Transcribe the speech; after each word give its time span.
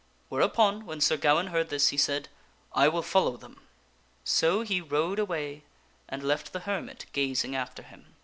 Whereupon, 0.29 0.87
when 0.87 0.99
Sir 0.99 1.15
Gawaine 1.15 1.51
heard 1.51 1.69
this, 1.69 1.89
he 1.89 1.95
said," 1.97 2.27
I 2.73 2.87
will 2.87 3.03
follow 3.03 3.37
them." 3.37 3.61
So 4.23 4.63
he 4.63 4.81
rode 4.81 5.19
away 5.19 5.61
and 6.09 6.23
left 6.23 6.53
the 6.53 6.61
hermit 6.61 7.05
gazing 7.13 7.55
after 7.55 7.83
him. 7.83 8.15